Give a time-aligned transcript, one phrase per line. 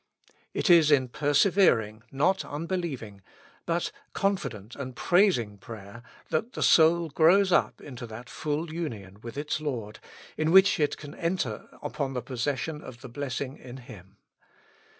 [0.55, 3.21] It is in persevering, not unbelieving,
[3.67, 9.19] but confident and prais ing prayer, that the soul grows up into that full union
[9.21, 9.99] with its Lord
[10.37, 14.17] in which it can enter upon the posses sion of the blessing in Him.